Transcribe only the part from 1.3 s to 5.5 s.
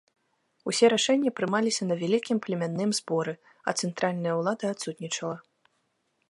прымаліся на вялікім племянным зборы, а цэнтральная ўлада адсутнічала.